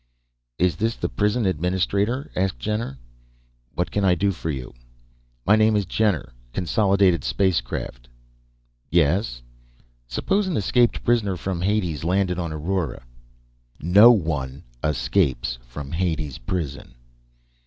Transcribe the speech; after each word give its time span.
"Is 0.57 0.77
this 0.77 0.95
the 0.95 1.07
prison 1.09 1.45
administrator?" 1.45 2.31
asked 2.35 2.57
Jenner. 2.57 2.97
"What 3.75 3.91
can 3.91 4.03
I 4.03 4.15
do 4.15 4.31
for 4.31 4.49
you?" 4.49 4.73
"My 5.45 5.55
name 5.55 5.75
is 5.75 5.85
Jenner; 5.85 6.33
Consolidated 6.53 7.23
Spacecraft." 7.23 8.07
"Yes?" 8.89 9.43
"Suppose 10.07 10.47
an 10.47 10.57
escaped 10.57 11.03
prisoner 11.03 11.37
from 11.37 11.61
Hades 11.61 12.03
landed 12.03 12.39
on 12.39 12.51
Aurora?" 12.51 13.03
"No 13.79 14.09
one 14.11 14.63
escapes 14.83 15.59
from 15.61 15.91
Hades 15.91 16.39
Prison." 16.39 16.95